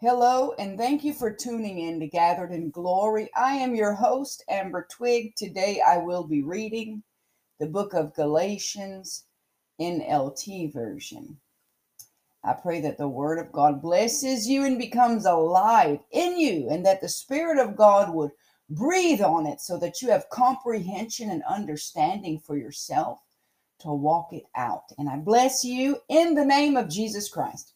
[0.00, 3.28] Hello, and thank you for tuning in to Gathered in Glory.
[3.34, 5.34] I am your host, Amber Twig.
[5.34, 7.02] Today I will be reading
[7.58, 9.24] the book of Galatians
[9.80, 11.36] NLT version.
[12.44, 16.86] I pray that the Word of God blesses you and becomes alive in you, and
[16.86, 18.30] that the Spirit of God would
[18.70, 23.18] breathe on it so that you have comprehension and understanding for yourself
[23.80, 24.92] to walk it out.
[24.96, 27.72] And I bless you in the name of Jesus Christ.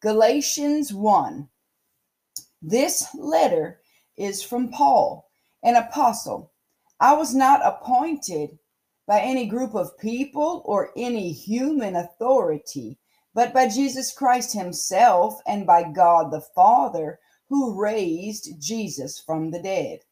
[0.00, 1.48] Galatians 1.
[2.62, 3.80] This letter
[4.16, 5.28] is from Paul,
[5.64, 6.52] an apostle.
[7.00, 8.60] I was not appointed
[9.08, 12.96] by any group of people or any human authority,
[13.34, 19.60] but by Jesus Christ Himself and by God the Father, who raised Jesus from the
[19.60, 20.04] dead.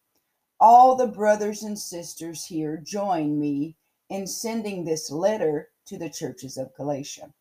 [0.58, 3.76] All the brothers and sisters here join me
[4.08, 7.32] in sending this letter to the churches of Galatia.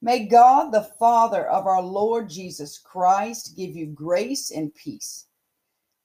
[0.00, 5.26] May God, the Father of our Lord Jesus Christ, give you grace and peace.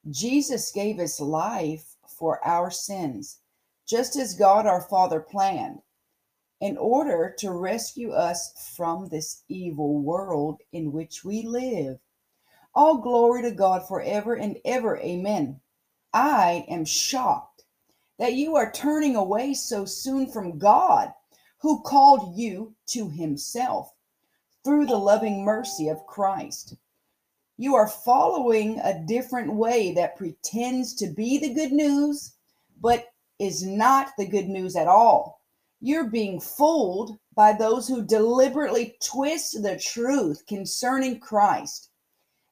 [0.09, 3.39] Jesus gave his life for our sins,
[3.87, 5.83] just as God our Father planned,
[6.59, 11.99] in order to rescue us from this evil world in which we live.
[12.73, 14.97] All glory to God forever and ever.
[14.97, 15.61] Amen.
[16.11, 17.63] I am shocked
[18.17, 21.13] that you are turning away so soon from God
[21.63, 23.93] who called you to himself
[24.65, 26.75] through the loving mercy of Christ.
[27.55, 32.33] You are following a different way that pretends to be the good news,
[32.81, 35.39] but is not the good news at all.
[35.79, 41.91] You're being fooled by those who deliberately twist the truth concerning Christ.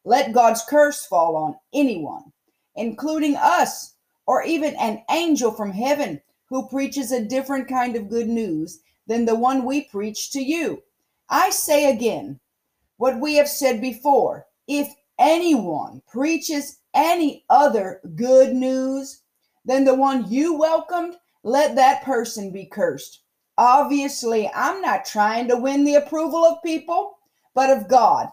[0.05, 2.31] Let God's curse fall on anyone,
[2.75, 3.93] including us,
[4.25, 9.25] or even an angel from heaven who preaches a different kind of good news than
[9.25, 10.83] the one we preach to you.
[11.29, 12.39] I say again
[12.97, 19.21] what we have said before if anyone preaches any other good news
[19.65, 23.21] than the one you welcomed, let that person be cursed.
[23.57, 27.17] Obviously, I'm not trying to win the approval of people,
[27.53, 28.29] but of God.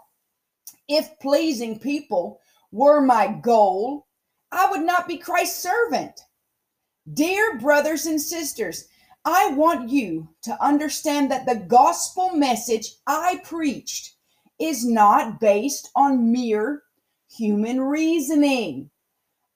[0.88, 2.40] If pleasing people
[2.72, 4.06] were my goal,
[4.50, 6.20] I would not be Christ's servant.
[7.12, 8.88] Dear brothers and sisters,
[9.30, 14.14] I want you to understand that the gospel message I preached
[14.58, 16.84] is not based on mere
[17.30, 18.88] human reasoning.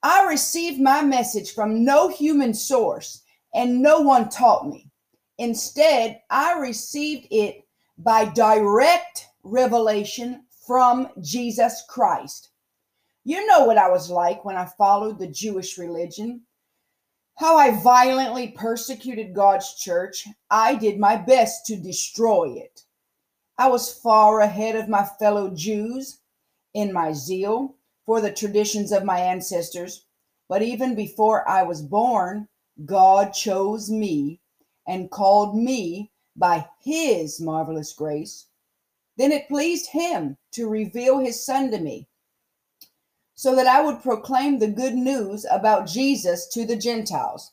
[0.03, 3.23] I received my message from no human source
[3.55, 4.91] and no one taught me.
[5.39, 7.67] Instead, I received it
[7.97, 12.51] by direct revelation from Jesus Christ.
[13.25, 16.43] You know what I was like when I followed the Jewish religion
[17.37, 22.83] how I violently persecuted God's church, I did my best to destroy it.
[23.59, 26.21] I was far ahead of my fellow Jews
[26.75, 27.77] in my zeal
[28.07, 30.07] for the traditions of my ancestors,
[30.49, 32.49] but even before I was born,
[32.85, 34.41] God chose me
[34.87, 38.47] and called me by his marvelous grace.
[39.17, 42.09] Then it pleased him to reveal his son to me
[43.35, 47.53] so that I would proclaim the good news about Jesus to the Gentiles.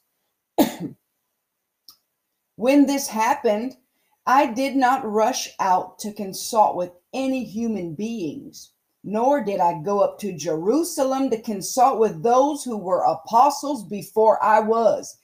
[2.56, 3.78] when this happened,
[4.26, 8.74] I did not rush out to consult with any human beings,
[9.04, 14.42] nor did I go up to Jerusalem to consult with those who were apostles before
[14.44, 15.18] I was.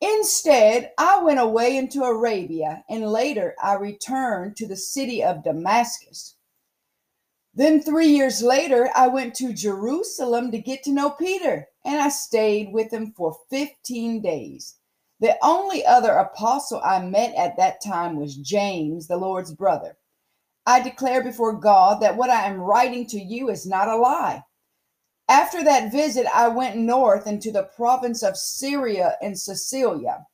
[0.00, 6.36] Instead, I went away into Arabia, and later I returned to the city of Damascus.
[7.58, 12.08] Then, three years later, I went to Jerusalem to get to know Peter, and I
[12.08, 14.76] stayed with him for 15 days.
[15.18, 19.96] The only other apostle I met at that time was James, the Lord's brother.
[20.66, 24.44] I declare before God that what I am writing to you is not a lie.
[25.28, 30.24] After that visit, I went north into the province of Syria and Cilicia.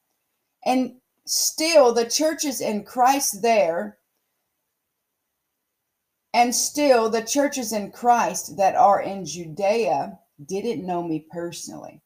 [0.67, 3.97] And still, the churches in Christ there
[6.35, 12.03] and still, the churches in Christ that are in Judea didn't know me personally.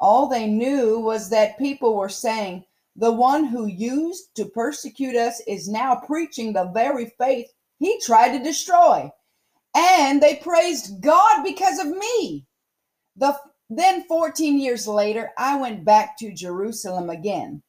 [0.00, 2.64] All they knew was that people were saying,
[2.96, 8.32] the one who used to persecute us is now preaching the very faith he tried
[8.32, 9.10] to destroy.
[9.76, 12.46] And they praised God because of me.
[13.16, 13.38] The,
[13.68, 17.62] then, 14 years later, I went back to Jerusalem again.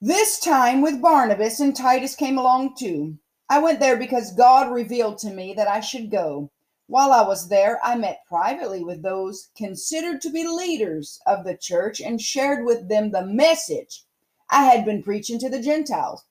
[0.00, 3.18] This time with Barnabas, and Titus came along too.
[3.48, 6.50] I went there because God revealed to me that I should go.
[6.86, 11.56] While I was there, I met privately with those considered to be leaders of the
[11.56, 14.04] church and shared with them the message
[14.50, 16.24] I had been preaching to the Gentiles.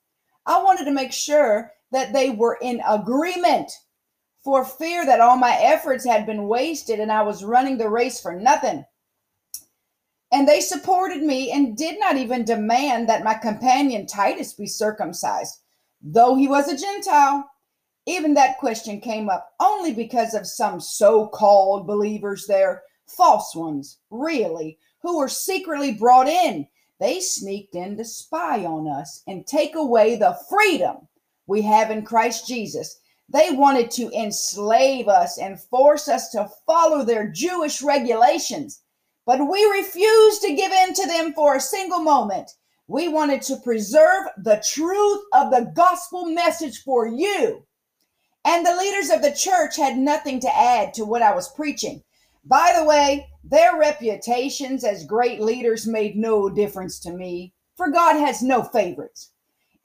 [0.46, 3.72] I wanted to make sure that they were in agreement.
[4.44, 8.20] for fear that all my efforts had been wasted and I was running the race
[8.20, 8.86] for nothing.
[10.32, 15.60] And they supported me and did not even demand that my companion Titus be circumcised,
[16.04, 17.50] though he was a Gentile.
[18.06, 24.00] Even that question came up only because of some so called believers there, false ones,
[24.10, 26.68] really, who were secretly brought in.
[27.00, 31.08] They sneaked in to spy on us and take away the freedom
[31.48, 33.00] we have in Christ Jesus.
[33.30, 38.82] They wanted to enslave us and force us to follow their Jewish regulations.
[39.26, 42.52] But we refused to give in to them for a single moment.
[42.88, 47.66] We wanted to preserve the truth of the gospel message for you.
[48.46, 52.04] And the leaders of the church had nothing to add to what I was preaching.
[52.44, 58.20] By the way, their reputations as great leaders made no difference to me, for God
[58.20, 59.32] has no favorites.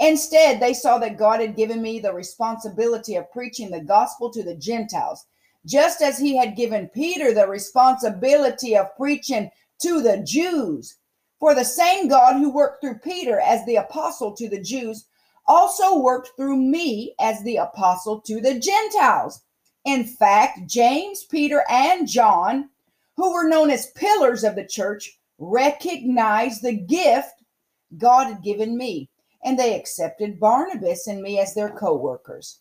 [0.00, 4.42] Instead, they saw that God had given me the responsibility of preaching the gospel to
[4.42, 5.24] the Gentiles
[5.66, 9.50] just as he had given Peter the responsibility of preaching
[9.82, 10.97] to the Jews.
[11.40, 15.06] For the same God who worked through Peter as the apostle to the Jews
[15.46, 19.43] also worked through me as the apostle to the Gentiles.
[19.85, 22.70] In fact, James, Peter, and John,
[23.17, 27.43] who were known as pillars of the church, recognized the gift
[27.96, 29.08] God had given me,
[29.43, 32.61] and they accepted Barnabas and me as their co workers.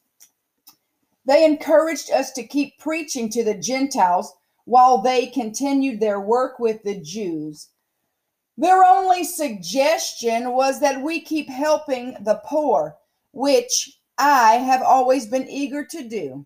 [1.26, 4.34] They encouraged us to keep preaching to the Gentiles
[4.64, 7.70] while they continued their work with the Jews.
[8.58, 12.98] Their only suggestion was that we keep helping the poor,
[13.32, 16.46] which I have always been eager to do.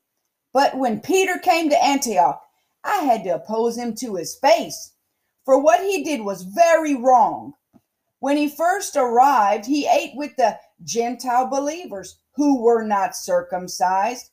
[0.54, 2.42] But when Peter came to Antioch,
[2.84, 4.94] I had to oppose him to his face,
[5.46, 7.54] for what he did was very wrong.
[8.20, 14.32] When he first arrived, he ate with the Gentile believers who were not circumcised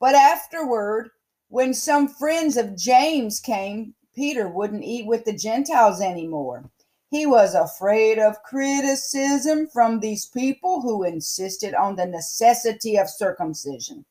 [0.00, 1.10] but afterward,
[1.48, 6.70] when some friends of James came, Peter wouldn't eat with the Gentiles anymore.
[7.10, 14.04] He was afraid of criticism from these people who insisted on the necessity of circumcision.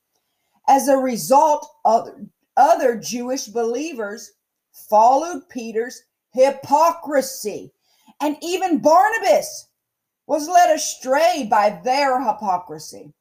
[0.68, 4.32] As a result, other, Jewish believers
[4.72, 6.04] followed Peter's
[6.34, 7.72] hypocrisy,
[8.20, 9.68] and even Barnabas
[10.26, 13.14] was led astray by their hypocrisy.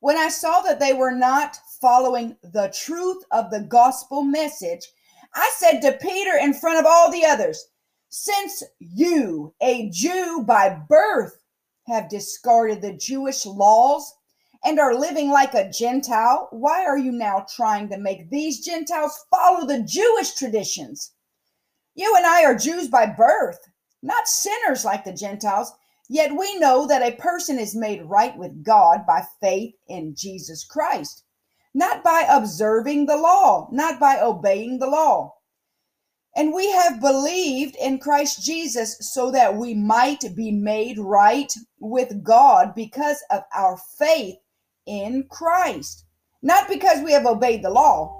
[0.00, 4.86] When I saw that they were not following the truth of the gospel message,
[5.34, 7.64] I said to Peter in front of all the others,
[8.10, 11.38] Since you, a Jew by birth,
[11.86, 14.14] have discarded the Jewish laws
[14.64, 19.24] and are living like a Gentile, why are you now trying to make these Gentiles
[19.30, 21.12] follow the Jewish traditions?
[21.94, 23.58] You and I are Jews by birth,
[24.02, 25.72] not sinners like the Gentiles.
[26.08, 30.64] Yet we know that a person is made right with God by faith in Jesus
[30.64, 31.24] Christ,
[31.74, 35.34] not by observing the law, not by obeying the law.
[36.38, 42.22] And we have believed in Christ Jesus so that we might be made right with
[42.22, 44.36] God because of our faith
[44.86, 46.04] in Christ,
[46.40, 48.14] not because we have obeyed the law.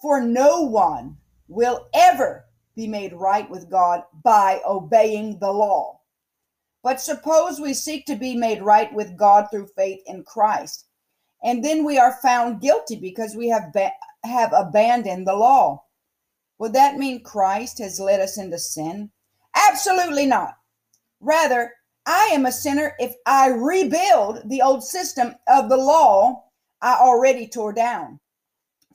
[0.00, 1.16] For no one
[1.48, 2.44] will ever
[2.76, 6.02] be made right with God by obeying the law.
[6.84, 10.86] But suppose we seek to be made right with God through faith in Christ,
[11.42, 13.74] and then we are found guilty because we have
[14.22, 15.82] have abandoned the law.
[16.60, 19.10] Would that mean Christ has led us into sin?
[19.56, 20.58] Absolutely not.
[21.18, 21.72] Rather,
[22.04, 26.44] I am a sinner if I rebuild the old system of the law
[26.82, 28.20] I already tore down.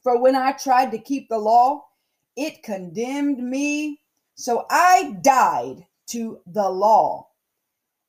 [0.04, 1.88] For when I tried to keep the law,
[2.36, 4.00] it condemned me.
[4.36, 7.30] So I died to the law.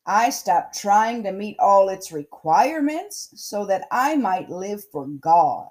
[0.05, 5.71] I stopped trying to meet all its requirements so that I might live for God.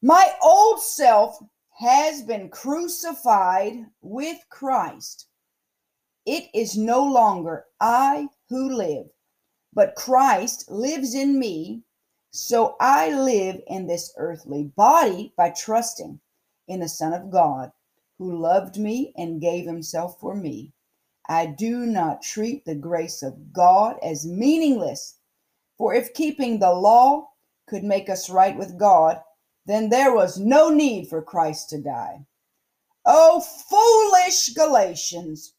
[0.00, 1.38] My old self
[1.78, 5.28] has been crucified with Christ.
[6.26, 9.06] It is no longer I who live,
[9.72, 11.84] but Christ lives in me.
[12.32, 16.18] So I live in this earthly body by trusting
[16.66, 17.70] in the Son of God
[18.18, 20.72] who loved me and gave himself for me.
[21.28, 25.18] I do not treat the grace of God as meaningless.
[25.76, 27.30] For if keeping the law
[27.68, 29.22] could make us right with God,
[29.68, 32.24] then there was no need for Christ to die.
[33.04, 35.52] Oh, foolish Galatians,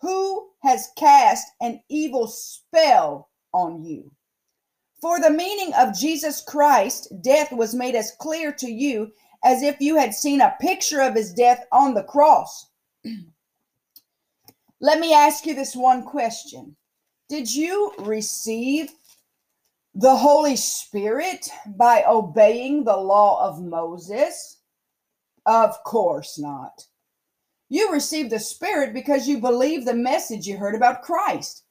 [0.00, 4.12] who has cast an evil spell on you?
[5.00, 9.10] For the meaning of Jesus Christ, death was made as clear to you
[9.44, 12.68] as if you had seen a picture of his death on the cross.
[14.80, 16.76] Let me ask you this one question
[17.28, 18.92] Did you receive
[19.98, 24.60] the Holy Spirit by obeying the law of Moses?
[25.46, 26.84] Of course not.
[27.70, 31.64] You received the Spirit because you believe the message you heard about Christ.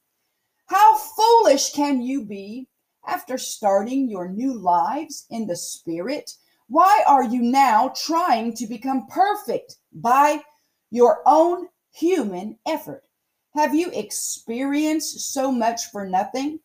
[0.66, 2.66] How foolish can you be
[3.06, 6.28] after starting your new lives in the Spirit?
[6.66, 10.42] Why are you now trying to become perfect by
[10.90, 13.04] your own human effort?
[13.54, 16.58] Have you experienced so much for nothing?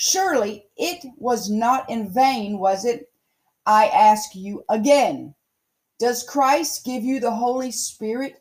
[0.00, 3.10] Surely it was not in vain, was it?
[3.66, 5.34] I ask you again.
[5.98, 8.40] Does Christ give you the Holy Spirit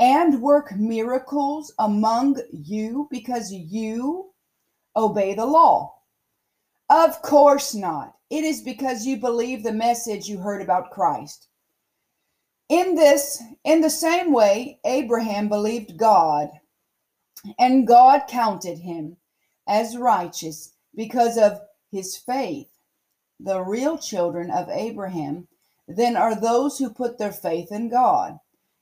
[0.00, 4.32] and work miracles among you because you
[4.96, 6.00] obey the law?
[6.90, 8.16] Of course not.
[8.28, 11.46] It is because you believe the message you heard about Christ.
[12.68, 16.50] In this, in the same way, Abraham believed God,
[17.56, 19.16] and God counted him
[19.68, 21.60] as righteous because of
[21.92, 22.66] his faith.
[23.38, 25.46] The real children of Abraham
[25.86, 28.40] then are those who put their faith in God.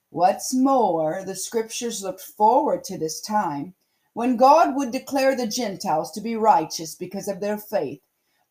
[0.09, 3.75] What's more, the scriptures looked forward to this time
[4.15, 8.01] when God would declare the Gentiles to be righteous because of their faith.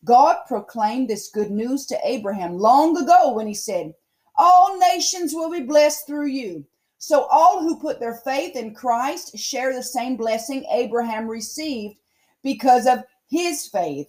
[0.04, 3.94] God proclaimed this good news to Abraham long ago when he said,
[4.36, 6.64] All nations will be blessed through you.
[6.98, 11.96] So all who put their faith in Christ share the same blessing Abraham received
[12.44, 14.08] because of his faith.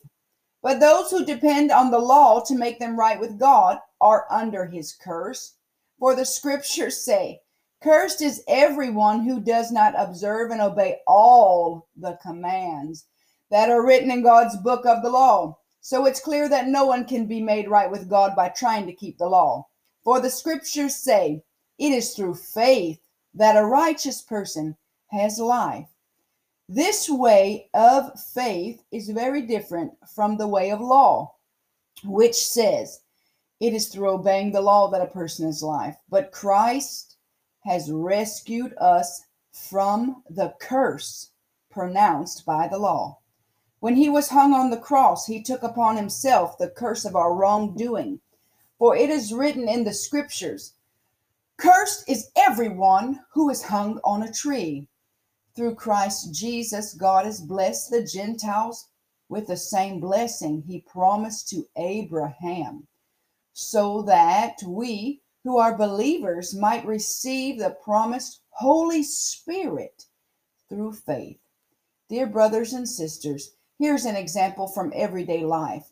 [0.61, 4.65] But those who depend on the law to make them right with God are under
[4.65, 5.55] his curse.
[5.99, 7.41] For the scriptures say,
[7.81, 13.05] Cursed is everyone who does not observe and obey all the commands
[13.49, 15.59] that are written in God's book of the law.
[15.79, 18.93] So it's clear that no one can be made right with God by trying to
[18.93, 19.67] keep the law.
[20.03, 21.43] For the scriptures say,
[21.77, 22.99] It is through faith
[23.33, 24.75] that a righteous person
[25.11, 25.87] has life.
[26.69, 31.35] This way of faith is very different from the way of law,
[32.03, 33.03] which says
[33.61, 35.95] it is through obeying the law that a person is life.
[36.09, 37.15] But Christ
[37.61, 39.21] has rescued us
[39.53, 41.31] from the curse
[41.69, 43.19] pronounced by the law.
[43.79, 47.33] When he was hung on the cross, he took upon himself the curse of our
[47.33, 48.19] wrongdoing.
[48.77, 50.73] For it is written in the scriptures
[51.55, 54.89] Cursed is everyone who is hung on a tree
[55.57, 58.89] through Christ Jesus, God has blessed the Gentiles
[59.27, 62.87] with the same blessing he promised to Abraham,
[63.53, 70.05] so that we who are believers might receive the promised Holy Spirit
[70.69, 71.39] through faith.
[72.07, 75.87] Dear brothers and sisters, here's an example from everyday life.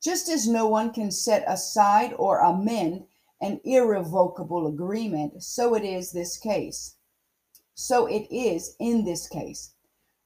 [0.00, 3.06] Just as no one can set aside or amend
[3.40, 6.94] an irrevocable agreement, so it is this case.
[7.74, 9.72] So it is in this case.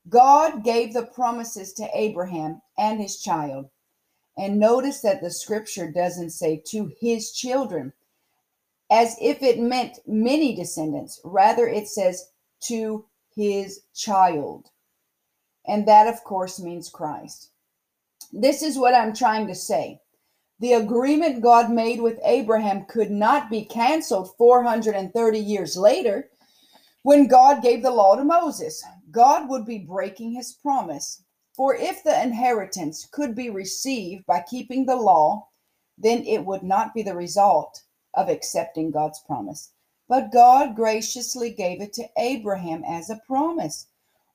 [0.09, 3.71] God gave the promises to Abraham and his child.
[4.37, 7.93] And notice that the scripture doesn't say to his children,
[8.91, 11.21] as if it meant many descendants.
[11.25, 12.31] Rather, it says
[12.65, 14.67] to his child.
[15.67, 17.51] And that, of course, means Christ.
[18.33, 20.01] This is what I'm trying to say.
[20.61, 26.31] The agreement God made with Abraham could not be canceled 430 years later
[27.09, 31.23] when God gave the law to Moses, God would be breaking his promise.
[31.55, 35.49] For if the inheritance could be received by keeping the law,
[35.97, 39.73] then it would not be the result of accepting God's promise.
[40.07, 43.87] But God graciously gave it to Abraham as a promise.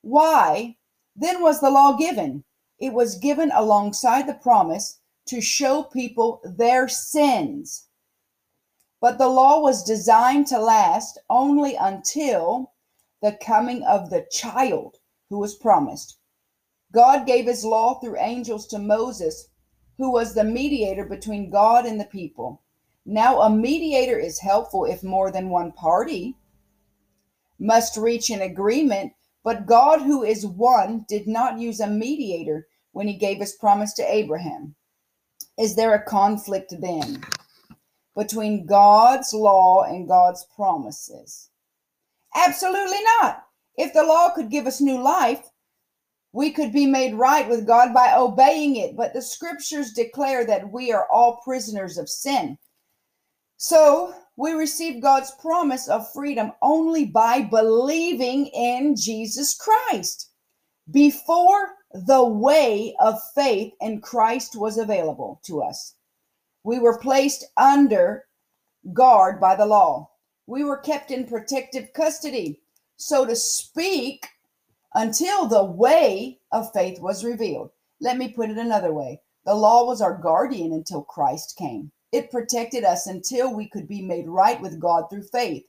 [0.02, 0.74] Why
[1.14, 2.42] then was the law given?
[2.80, 7.86] It was given alongside the promise to show people their sins
[9.04, 12.72] but the law was designed to last only until
[13.20, 14.96] the coming of the child
[15.28, 16.16] who was promised.
[16.90, 19.48] God gave his law through angels to Moses,
[19.98, 22.62] who was the mediator between God and the people.
[23.04, 26.36] Now, a mediator is helpful if more than one party
[27.58, 33.06] must reach an agreement, but God, who is one, did not use a mediator when
[33.06, 34.76] he gave his promise to Abraham.
[35.58, 37.22] Is there a conflict then?
[38.16, 41.50] Between God's law and God's promises?
[42.34, 43.44] Absolutely not.
[43.76, 45.42] If the law could give us new life,
[46.32, 48.96] we could be made right with God by obeying it.
[48.96, 52.58] But the scriptures declare that we are all prisoners of sin.
[53.56, 60.30] So we receive God's promise of freedom only by believing in Jesus Christ.
[60.90, 65.93] Before the way of faith in Christ was available to us.
[66.64, 68.24] We were placed under
[68.94, 70.10] guard by the law.
[70.46, 72.62] We were kept in protective custody,
[72.96, 74.26] so to speak,
[74.94, 77.70] until the way of faith was revealed.
[78.00, 79.20] Let me put it another way.
[79.44, 81.92] The law was our guardian until Christ came.
[82.12, 85.64] It protected us until we could be made right with God through faith.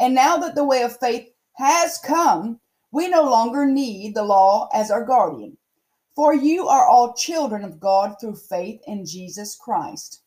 [0.00, 2.58] And now that the way of faith has come,
[2.90, 5.58] we no longer need the law as our guardian.
[6.16, 10.22] For you are all children of God through faith in Jesus Christ.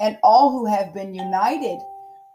[0.00, 1.78] And all who have been united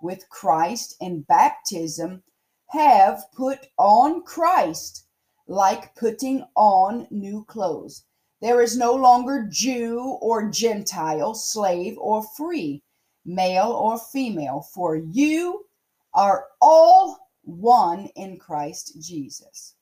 [0.02, 2.24] with Christ in baptism
[2.68, 5.08] have put on Christ,
[5.48, 8.04] like putting on new clothes.
[8.42, 12.84] There is no longer Jew or Gentile, slave or free,
[13.26, 15.66] male or female, for you
[16.14, 19.76] are all one in Christ Jesus.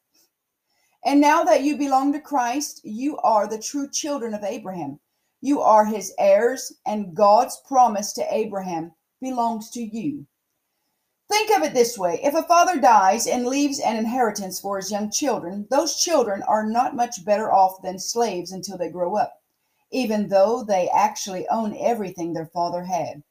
[1.06, 5.00] And now that you belong to Christ, you are the true children of Abraham.
[5.46, 10.26] You are his heirs, and God's promise to Abraham belongs to you.
[11.30, 14.90] Think of it this way if a father dies and leaves an inheritance for his
[14.90, 19.42] young children, those children are not much better off than slaves until they grow up,
[19.92, 23.22] even though they actually own everything their father had.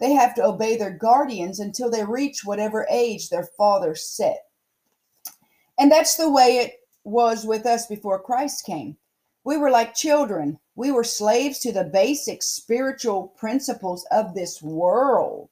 [0.00, 4.46] They have to obey their guardians until they reach whatever age their father set.
[5.78, 8.96] And that's the way it was with us before Christ came.
[9.44, 10.60] We were like children.
[10.76, 15.50] We were slaves to the basic spiritual principles of this world.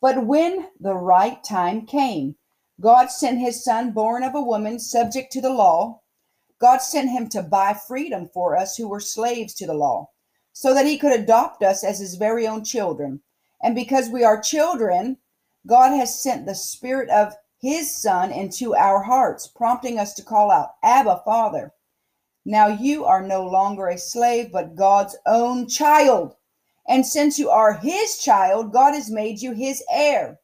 [0.00, 2.34] But when the right time came,
[2.80, 6.00] God sent his son, born of a woman, subject to the law.
[6.58, 10.10] God sent him to buy freedom for us who were slaves to the law,
[10.52, 13.20] so that he could adopt us as his very own children.
[13.62, 15.18] And because we are children,
[15.66, 20.50] God has sent the Spirit of his Son into our hearts, prompting us to call
[20.50, 21.72] out, Abba, Father.
[22.44, 26.34] Now you are no longer a slave, but God's own child.
[26.88, 30.40] And since you are his child, God has made you his heir.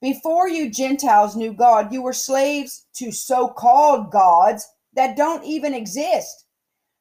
[0.00, 5.74] Before you Gentiles knew God, you were slaves to so called gods that don't even
[5.74, 6.44] exist.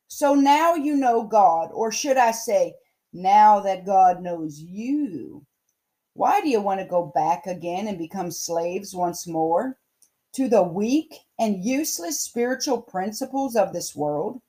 [0.08, 2.75] So now you know God, or should I say,
[3.13, 5.46] now that God knows you.
[6.13, 9.78] Why do you want to go back again and become slaves once more
[10.34, 14.41] to the weak and useless spiritual principles of this world?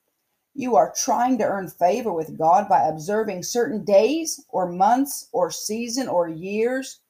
[0.54, 5.50] You are trying to earn favor with God by observing certain days or months or
[5.50, 7.00] season or years.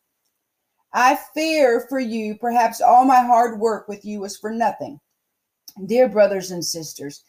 [0.93, 5.01] I fear for you, perhaps all my hard work with you was for nothing.
[5.87, 7.25] Dear brothers and sisters,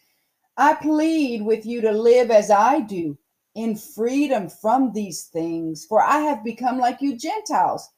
[0.57, 3.17] I plead with you to live as I do,
[3.55, 7.89] in freedom from these things, for I have become like you Gentiles,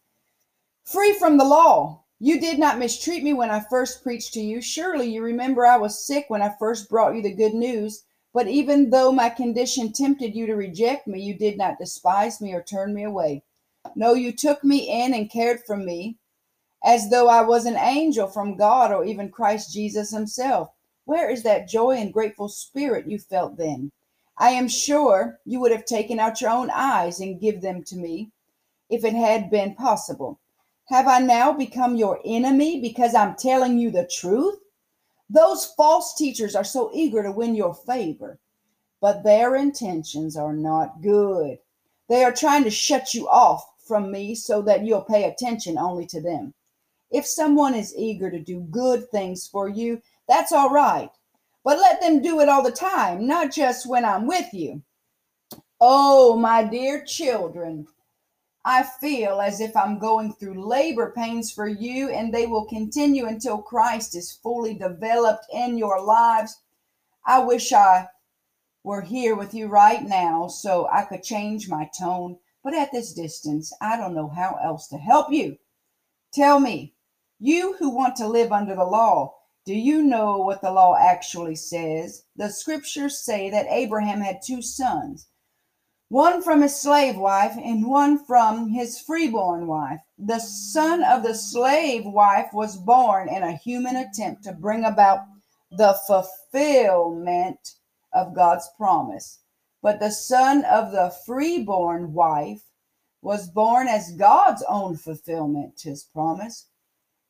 [0.84, 2.05] free from the law.
[2.20, 4.62] You did not mistreat me when I first preached to you.
[4.62, 8.04] Surely you remember I was sick when I first brought you the good news.
[8.34, 12.54] But even though my condition tempted you to reject me, you did not despise me
[12.54, 13.44] or turn me away.
[13.96, 16.18] No, you took me in and cared for me
[16.84, 20.70] as though I was an angel from God or even Christ Jesus himself.
[21.04, 23.92] Where is that joy and grateful spirit you felt then?
[24.38, 27.96] I am sure you would have taken out your own eyes and give them to
[27.96, 28.32] me
[28.90, 30.40] if it had been possible.
[30.90, 34.60] Have I now become your enemy because I'm telling you the truth?
[35.30, 38.40] Those false teachers are so eager to win your favor,
[39.02, 41.58] but their intentions are not good.
[42.08, 46.06] They are trying to shut you off from me so that you'll pay attention only
[46.08, 46.54] to them.
[47.10, 51.10] If someone is eager to do good things for you, that's all right.
[51.64, 54.84] But let them do it all the time, not just when I'm with you.
[55.82, 57.88] Oh, my dear children,
[58.68, 63.28] I feel as if I'm going through labor pains for you, and they will continue
[63.28, 66.60] until Christ is fully developed in your lives.
[67.28, 68.10] I wish I
[68.84, 73.14] were here with you right now so I could change my tone, but at this
[73.14, 75.60] distance, I don't know how else to help you.
[76.34, 76.96] Tell me,
[77.38, 79.36] you who want to live under the law,
[79.68, 82.24] do you know what the law actually says?
[82.36, 85.28] The scriptures say that Abraham had two sons
[86.10, 90.02] one from his slave wife and one from his freeborn wife.
[90.20, 95.22] The son of the slave wife was born in a human attempt to bring about
[95.72, 97.72] the fulfillment
[98.14, 99.40] of God's promise.
[99.82, 102.62] But the son of the freeborn wife
[103.24, 106.68] was born as God's own fulfillment to his promise.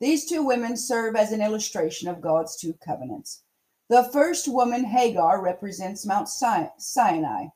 [0.02, 3.44] These two women serve as an illustration of God's two covenants.
[3.88, 7.48] The first woman, Hagar, represents Mount Sinai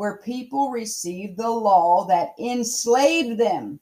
[0.00, 3.78] where people received the law that enslaved them.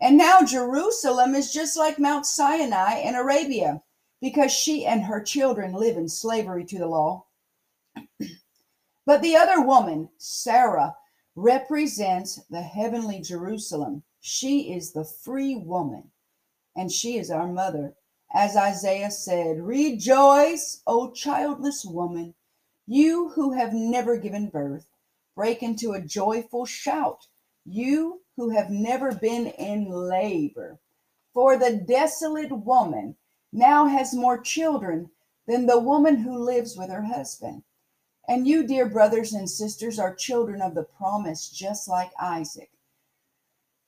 [0.00, 3.82] And now Jerusalem is just like Mount Sinai in Arabia
[4.20, 7.26] because she and her children live in slavery to the law.
[9.04, 10.94] but the other woman, Sarah,
[11.34, 14.04] represents the heavenly Jerusalem.
[14.20, 16.12] She is the free woman,
[16.76, 17.96] and she is our mother.
[18.32, 22.34] As Isaiah said, Rejoice, O childless woman
[22.86, 24.86] You who have never given birth,
[25.38, 27.28] break into a joyful shout.
[27.64, 30.80] You who have never been in labor.
[31.32, 33.14] For the desolate woman
[33.52, 35.10] now has more children
[35.46, 37.62] than the woman who lives with her husband.
[38.26, 42.72] And you, dear brothers and sisters, are children of the promise, just like Isaac.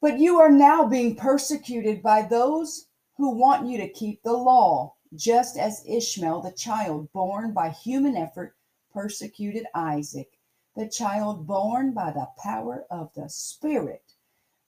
[0.01, 2.87] But you are now being persecuted by those
[3.17, 8.17] who want you to keep the law, just as Ishmael, the child born by human
[8.17, 8.55] effort,
[8.95, 10.31] persecuted Isaac,
[10.77, 14.15] the child born by the power of the Spirit.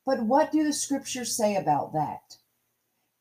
[0.05, 2.39] But what do the scriptures say about that?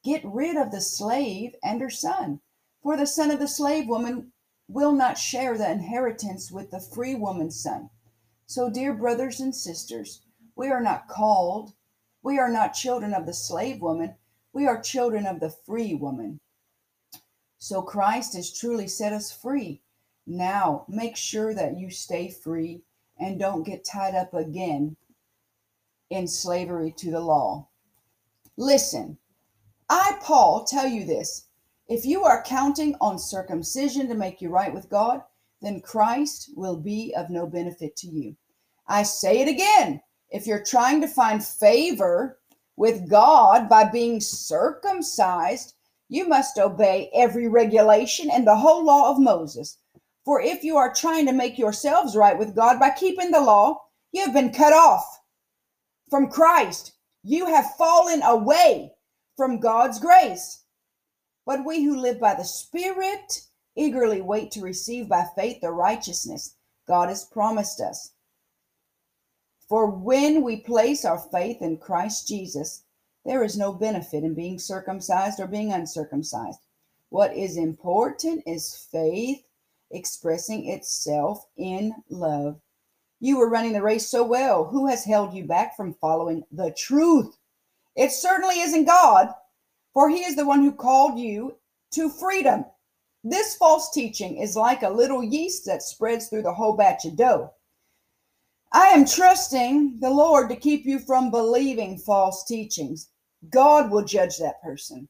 [0.04, 2.42] Get rid of the slave and her son,
[2.82, 4.34] for the son of the slave woman
[4.68, 7.90] will not share the inheritance with the free woman's son.
[8.48, 10.22] So, dear brothers and sisters,
[10.56, 11.74] we are not called,
[12.24, 14.16] we are not children of the slave woman,
[14.54, 16.40] we are children of the free woman.
[17.60, 19.84] So, Christ has truly set us free.
[20.34, 22.84] Now, make sure that you stay free
[23.20, 24.96] and don't get tied up again
[26.10, 27.68] in slavery to the law.
[28.56, 29.18] Listen,
[29.90, 31.48] I, Paul, tell you this
[31.90, 35.22] if you are counting on circumcision to make you right with God,
[35.62, 38.38] then Christ will be of no benefit to you.
[38.88, 40.02] I say it again.
[40.30, 42.40] If you're trying to find favor
[42.78, 45.74] with God by being circumcised,
[46.08, 49.78] you must obey every regulation and the whole law of Moses.
[50.24, 53.82] For if you are trying to make yourselves right with God by keeping the law,
[54.12, 55.22] you have been cut off
[56.10, 56.94] from Christ.
[57.24, 58.94] You have fallen away
[59.36, 60.64] from God's grace.
[61.46, 66.56] But we who live by the Spirit eagerly wait to receive by faith the righteousness
[66.88, 68.12] God has promised us.
[69.68, 72.84] For when we place our faith in Christ Jesus,
[73.24, 76.60] there is no benefit in being circumcised or being uncircumcised.
[77.10, 79.44] What is important is faith
[79.94, 82.60] expressing itself in love.
[83.20, 84.66] You were running the race so well.
[84.66, 87.38] Who has held you back from following the truth?
[87.96, 89.30] It certainly isn't God,
[89.94, 91.58] for he is the one who called you
[91.92, 92.66] to freedom.
[93.24, 97.16] This false teaching is like a little yeast that spreads through the whole batch of
[97.16, 97.52] dough.
[98.74, 103.10] I am trusting the Lord to keep you from believing false teachings.
[103.50, 105.08] God will judge that person,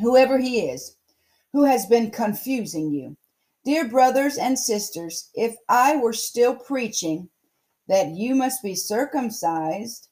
[0.00, 0.96] whoever he is,
[1.52, 3.16] who has been confusing you.
[3.62, 7.28] Dear brothers and sisters, if I were still preaching
[7.88, 10.08] that you must be circumcised,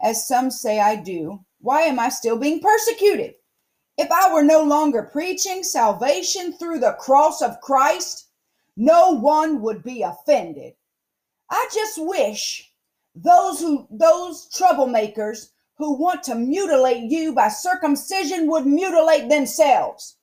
[0.00, 3.34] as some say I do, why am I still being persecuted?
[3.98, 8.28] If I were no longer preaching salvation through the cross of Christ,
[8.76, 10.74] no one would be offended.
[11.50, 12.72] I just wish
[13.16, 20.16] those who those troublemakers who want to mutilate you by circumcision would mutilate themselves.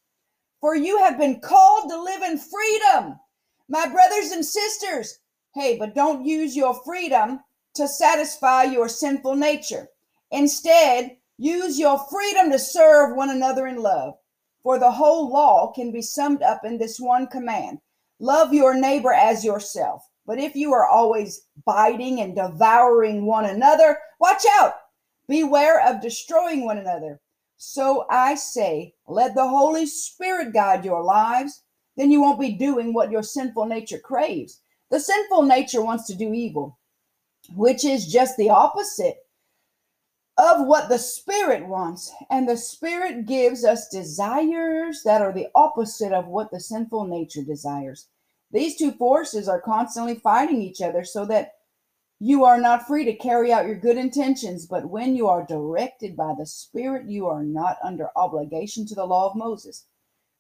[0.62, 3.20] For you have been called to live in freedom.
[3.68, 5.20] My brothers and sisters,
[5.56, 7.40] hey, but don't use your freedom
[7.76, 9.88] to satisfy your sinful nature.
[10.32, 14.16] Instead, Use your freedom to serve one another in love.
[14.62, 17.80] For the whole law can be summed up in this one command
[18.20, 20.04] love your neighbor as yourself.
[20.26, 24.74] But if you are always biting and devouring one another, watch out.
[25.30, 27.22] Beware of destroying one another.
[27.62, 31.62] So I say, let the Holy Spirit guide your lives.
[31.98, 34.62] Then you won't be doing what your sinful nature craves.
[34.90, 36.80] The sinful nature wants to do evil,
[37.54, 39.18] which is just the opposite
[40.38, 42.14] of what the Spirit wants.
[42.30, 47.44] And the Spirit gives us desires that are the opposite of what the sinful nature
[47.44, 48.08] desires.
[48.52, 51.56] These two forces are constantly fighting each other so that
[52.20, 54.66] you are not free to carry out your good intentions.
[54.66, 59.06] But when you are directed by the Spirit, you are not under obligation to the
[59.06, 59.86] law of Moses.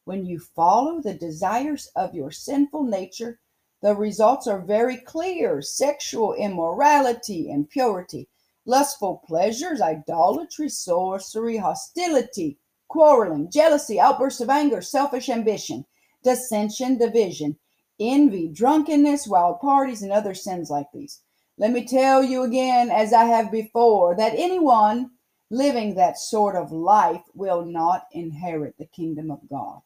[0.03, 3.39] When you follow the desires of your sinful nature,
[3.81, 8.27] the results are very clear sexual immorality, impurity
[8.69, 15.85] lustful pleasures, idolatry, sorcery, hostility, quarreling, jealousy, outbursts of anger, selfish ambition,
[16.23, 17.57] dissension, division,
[17.99, 21.21] envy, drunkenness, wild parties, and other sins like these.
[21.59, 25.11] Let me tell you again, as I have before, that anyone
[25.49, 29.81] living that sort of life will not inherit the kingdom of God.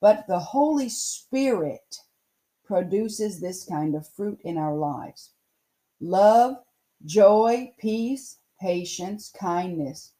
[0.00, 1.98] But the Holy Spirit
[2.64, 5.30] produces this kind of fruit in our lives
[6.00, 6.56] love,
[7.04, 10.14] joy, peace, patience, kindness,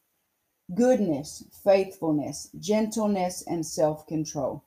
[0.75, 4.65] goodness, faithfulness, gentleness, and self control.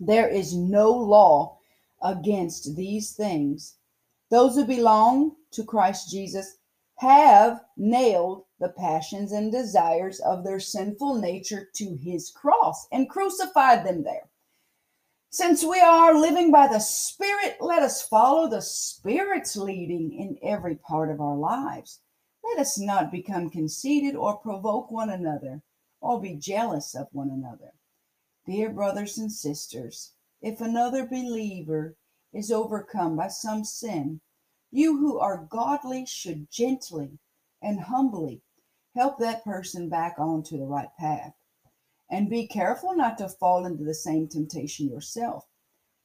[0.00, 1.58] There is no law
[2.02, 3.77] against these things.
[4.30, 6.58] Those who belong to Christ Jesus
[6.96, 13.86] have nailed the passions and desires of their sinful nature to his cross and crucified
[13.86, 14.28] them there.
[15.30, 20.74] Since we are living by the Spirit, let us follow the Spirit's leading in every
[20.74, 22.00] part of our lives.
[22.42, 25.62] Let us not become conceited or provoke one another
[26.00, 27.72] or be jealous of one another.
[28.46, 31.96] Dear brothers and sisters, if another believer
[32.32, 34.20] is overcome by some sin,
[34.70, 37.18] you who are godly should gently
[37.62, 38.42] and humbly
[38.94, 41.34] help that person back onto the right path.
[42.10, 45.46] And be careful not to fall into the same temptation yourself.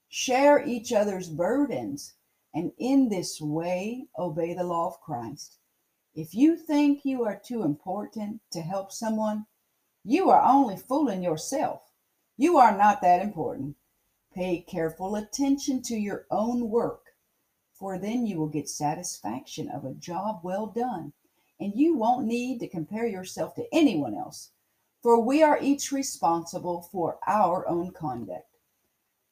[0.10, 2.14] Share each other's burdens,
[2.54, 5.58] and in this way obey the law of Christ.
[6.14, 9.48] If you think you are too important to help someone,
[10.04, 11.82] you are only fooling yourself.
[12.38, 13.76] You are not that important.
[14.34, 17.14] Pay careful attention to your own work,
[17.74, 21.14] for then you will get satisfaction of a job well done,
[21.60, 24.52] and you won't need to compare yourself to anyone else
[25.04, 28.48] for we are each responsible for our own conduct.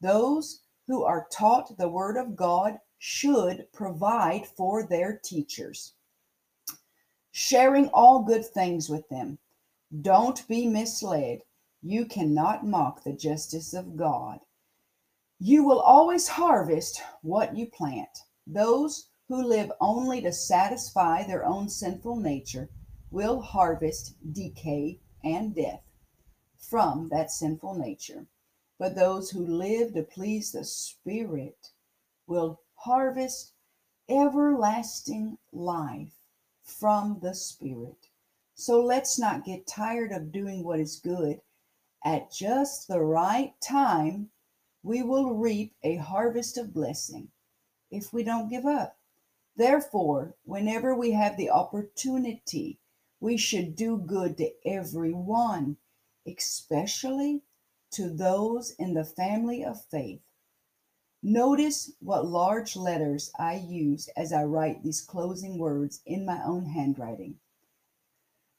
[0.02, 5.94] Those who are taught the Word of God should provide for their teachers,
[7.32, 9.40] sharing all good things with them.
[10.02, 11.42] Don't be misled.
[11.82, 14.42] You cannot mock the justice of God.
[15.44, 18.26] You will always harvest what you plant.
[18.46, 22.70] Those who live only to satisfy their own sinful nature
[23.10, 25.82] will harvest decay and death
[26.60, 28.28] from that sinful nature.
[28.78, 31.72] But those who live to please the Spirit
[32.28, 33.54] will harvest
[34.08, 36.20] everlasting life
[36.62, 38.10] from the Spirit.
[38.54, 41.42] So let's not get tired of doing what is good.
[42.06, 44.30] At just the right time,
[44.84, 47.30] we will reap a harvest of blessing
[47.90, 48.98] if we don't give up.
[49.56, 52.80] Therefore, whenever we have the opportunity
[53.22, 55.78] we should do good to everyone,
[56.28, 57.44] especially
[57.92, 60.22] to those in the family of faith.
[61.22, 66.66] Notice what large letters I use as I write these closing words in my own
[66.66, 67.36] handwriting.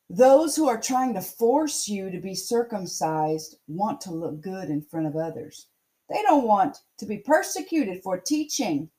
[0.09, 4.83] Those who are trying to force you to be circumcised want to look good in
[4.83, 5.67] front of others.
[6.09, 8.91] They don't want to be persecuted for teaching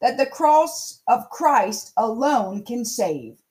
[0.00, 3.42] that the cross of Christ alone can save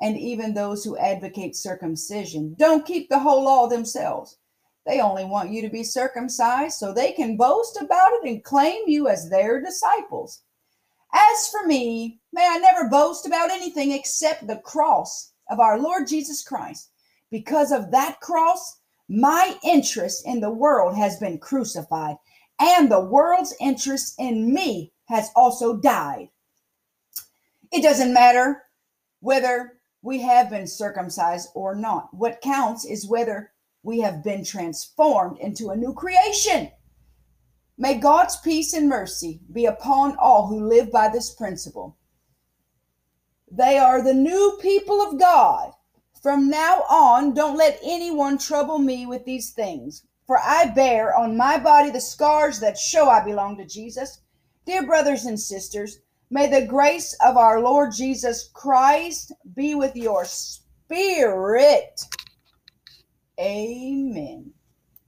[0.00, 4.38] and even those who advocate circumcision don't keep the whole law themselves.
[4.86, 8.82] They only want you to be circumcised so they can boast about it and claim
[8.86, 10.42] you as their disciples.
[11.12, 16.06] As for me, may I never boast about anything except the cross of our Lord
[16.06, 16.90] Jesus Christ.
[17.30, 18.79] Because of that cross,
[19.10, 22.14] my interest in the world has been crucified,
[22.60, 26.28] and the world's interest in me has also died.
[27.72, 28.62] It doesn't matter
[29.18, 32.08] whether we have been circumcised or not.
[32.12, 33.50] What counts is whether
[33.82, 36.70] we have been transformed into a new creation.
[37.76, 41.96] May God's peace and mercy be upon all who live by this principle.
[43.50, 45.72] They are the new people of God.
[46.22, 51.36] From now on, don't let anyone trouble me with these things, for I bear on
[51.36, 54.20] my body the scars that show I belong to Jesus.
[54.66, 56.00] Dear brothers and sisters,
[56.32, 62.00] May the grace of our Lord Jesus Christ be with your spirit.
[63.40, 64.52] Amen.